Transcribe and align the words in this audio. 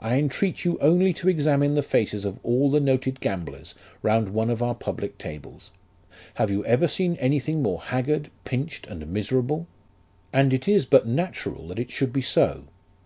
I 0.00 0.16
entreat 0.18 0.64
you 0.64 0.78
only 0.80 1.12
to 1.12 1.28
examine 1.28 1.74
the 1.74 1.82
faces 1.82 2.24
of 2.24 2.38
all 2.42 2.70
the 2.70 2.80
noted 2.80 3.20
gamblers 3.20 3.74
round 4.00 4.30
one 4.30 4.48
of 4.48 4.62
our 4.62 4.74
public 4.74 5.18
tables; 5.18 5.72
have 6.36 6.50
you 6.50 6.64
ever 6.64 6.88
seen 6.88 7.16
any 7.16 7.38
thing 7.38 7.60
more 7.62 7.82
haggard, 7.82 8.30
pinched, 8.46 8.86
and 8.86 9.06
miserable? 9.08 9.66
And 10.32 10.54
it 10.54 10.66
is 10.68 10.86
but 10.86 11.06
natural 11.06 11.68
that 11.68 11.78
it 11.78 11.90
should 11.90 12.14
be 12.14 12.22
so. 12.22 12.64